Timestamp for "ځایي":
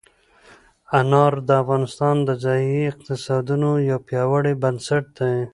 2.43-2.77